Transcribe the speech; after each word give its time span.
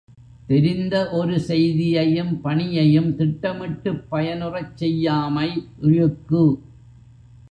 தெரிந்த 0.47 1.09
ஒரு 1.11 1.35
செய்தியையும் 1.39 2.31
பணியையும் 2.41 3.09
திட்டமிட்டுப் 3.17 4.01
பயனுறச் 4.11 4.73
செய்யாமை 4.75 5.47
இழுக்கு. 5.81 6.43